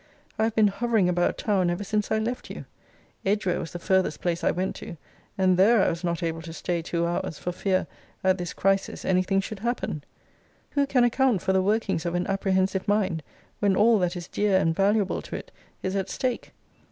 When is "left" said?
2.17-2.49